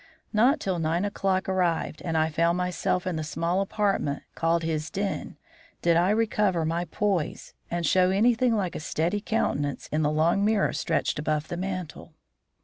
[0.33, 4.89] Not till nine o'clock arrived and I found myself in the small apartment called his
[4.89, 5.37] den,
[5.83, 10.43] did I recover my poise and show anything like a steady countenance in the long
[10.43, 12.15] mirror stretched above the mantel.